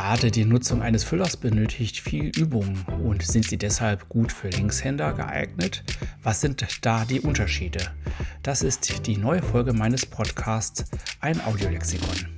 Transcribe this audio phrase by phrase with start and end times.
[0.00, 5.12] Gerade die Nutzung eines Füllers benötigt viel Übung und sind sie deshalb gut für Linkshänder
[5.12, 5.84] geeignet?
[6.22, 7.80] Was sind da die Unterschiede?
[8.42, 10.86] Das ist die neue Folge meines Podcasts
[11.20, 12.28] Ein Audiolexikon.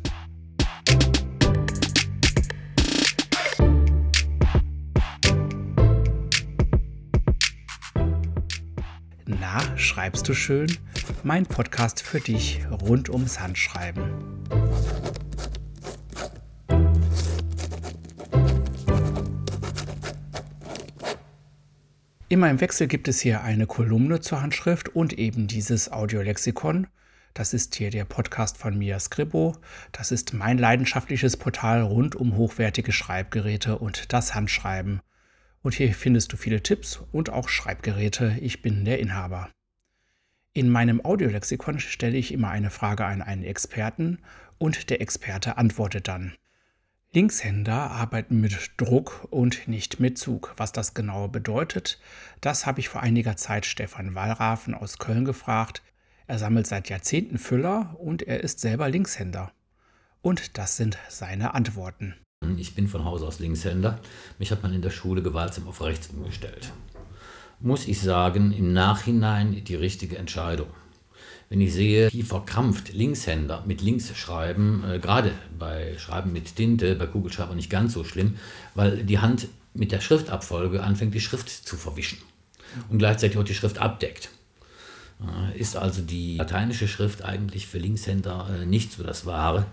[9.26, 10.66] Na, schreibst du schön?
[11.22, 14.32] Mein Podcast für dich rund ums Handschreiben.
[22.32, 26.86] Immer im Wechsel gibt es hier eine Kolumne zur Handschrift und eben dieses Audiolexikon.
[27.34, 29.58] Das ist hier der Podcast von Mia Scribo.
[29.92, 35.02] Das ist mein leidenschaftliches Portal rund um hochwertige Schreibgeräte und das Handschreiben.
[35.60, 38.38] Und hier findest du viele Tipps und auch Schreibgeräte.
[38.40, 39.50] Ich bin der Inhaber.
[40.54, 44.20] In meinem Audiolexikon stelle ich immer eine Frage an einen Experten
[44.56, 46.32] und der Experte antwortet dann.
[47.14, 50.54] Linkshänder arbeiten mit Druck und nicht mit Zug.
[50.56, 52.00] Was das genau bedeutet,
[52.40, 55.82] das habe ich vor einiger Zeit Stefan Wallrafen aus Köln gefragt.
[56.26, 59.52] Er sammelt seit Jahrzehnten Füller und er ist selber Linkshänder.
[60.22, 62.14] Und das sind seine Antworten.
[62.56, 63.98] Ich bin von Haus aus Linkshänder.
[64.38, 66.72] Mich hat man in der Schule gewaltsam auf rechts umgestellt.
[67.60, 70.68] Muss ich sagen, im Nachhinein die richtige Entscheidung
[71.52, 76.94] wenn ich sehe, wie verkrampft Linkshänder mit links schreiben, äh, gerade bei Schreiben mit Tinte,
[76.94, 78.36] bei Kugelschreiber nicht ganz so schlimm,
[78.74, 82.16] weil die Hand mit der Schriftabfolge anfängt, die Schrift zu verwischen
[82.88, 84.30] und gleichzeitig auch die Schrift abdeckt.
[85.20, 89.66] Äh, ist also die lateinische Schrift eigentlich für Linkshänder äh, nicht so das Wahre.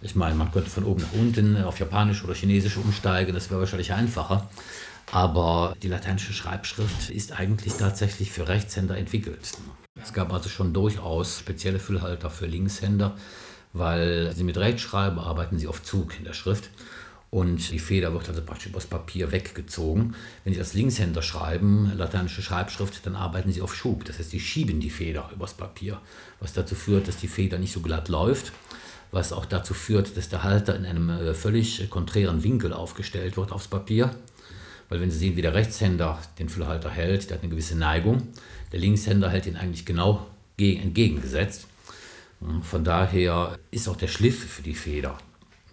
[0.00, 3.60] Ich meine, man könnte von oben nach unten auf Japanisch oder Chinesisch umsteigen, das wäre
[3.60, 4.48] wahrscheinlich einfacher.
[5.12, 9.52] Aber die lateinische Schreibschrift ist eigentlich tatsächlich für Rechtshänder entwickelt.
[10.06, 13.16] Es gab also schon durchaus spezielle Füllhalter für Linkshänder,
[13.72, 16.70] weil sie mit Rechtschreiben arbeiten sie auf Zug in der Schrift.
[17.30, 20.14] Und die Feder wird also praktisch übers Papier weggezogen.
[20.44, 24.04] Wenn Sie als Linkshänder schreiben, lateinische Schreibschrift, dann arbeiten Sie auf Schub.
[24.04, 26.00] Das heißt, Sie schieben die Feder übers Papier,
[26.38, 28.52] was dazu führt, dass die Feder nicht so glatt läuft,
[29.10, 33.50] was auch dazu führt, dass der Halter in einem äh, völlig konträren Winkel aufgestellt wird
[33.50, 34.14] aufs Papier.
[34.88, 38.28] Weil wenn Sie sehen, wie der Rechtshänder den Füllhalter hält, der hat eine gewisse Neigung.
[38.72, 40.26] Der Linkshänder hält ihn eigentlich genau
[40.58, 41.66] entgegengesetzt.
[42.62, 45.18] Von daher ist auch der Schliff für die Feder,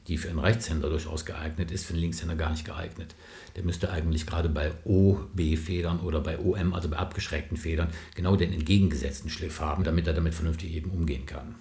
[0.08, 3.16] die für einen Rechtshänder durchaus geeignet ist, für einen Linkshänder gar nicht geeignet.
[3.56, 8.52] Der müsste eigentlich gerade bei OB-Federn oder bei OM, also bei abgeschrägten Federn, genau den
[8.52, 11.56] entgegengesetzten Schliff haben, damit er damit vernünftig eben umgehen kann.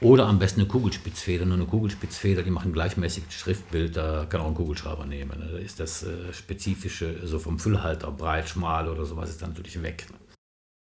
[0.00, 1.44] Oder am besten eine Kugelspitzfeder.
[1.44, 5.40] Nur eine Kugelspitzfeder, die machen gleichmäßig Schriftbild, da kann auch ein Kugelschreiber nehmen.
[5.40, 9.82] Da ist das äh, Spezifische, so vom Füllhalter, breit, schmal oder sowas, ist dann natürlich
[9.82, 10.06] weg.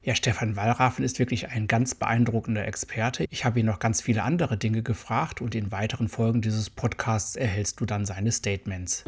[0.03, 3.27] Ja, Stefan Wallraffen ist wirklich ein ganz beeindruckender Experte.
[3.31, 7.35] Ich habe ihn noch ganz viele andere Dinge gefragt und in weiteren Folgen dieses Podcasts
[7.35, 9.05] erhältst du dann seine Statements.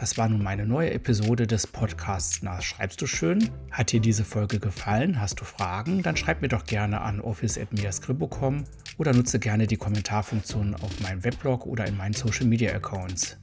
[0.00, 3.50] Das war nun meine neue Episode des Podcasts Na, schreibst du schön?
[3.72, 5.20] Hat dir diese Folge gefallen?
[5.20, 6.04] Hast du Fragen?
[6.04, 8.62] Dann schreib mir doch gerne an office.miascribo.com
[8.98, 13.38] oder nutze gerne die Kommentarfunktion auf meinem Weblog oder in meinen Social Media Accounts.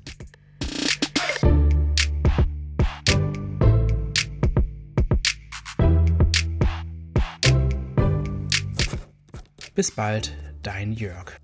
[9.75, 11.37] Bis bald, dein Jörg.